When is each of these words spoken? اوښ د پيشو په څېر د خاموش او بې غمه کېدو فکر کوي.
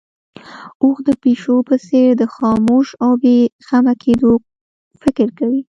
اوښ 0.81 0.97
د 1.07 1.09
پيشو 1.21 1.55
په 1.69 1.75
څېر 1.85 2.09
د 2.21 2.23
خاموش 2.35 2.87
او 3.03 3.11
بې 3.21 3.37
غمه 3.67 3.93
کېدو 4.03 4.31
فکر 5.01 5.27
کوي. 5.39 5.61